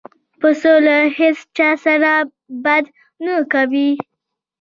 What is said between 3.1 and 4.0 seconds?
نه کوي.